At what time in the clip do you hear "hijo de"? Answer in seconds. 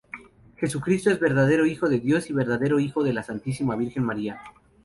1.67-1.99, 2.79-3.13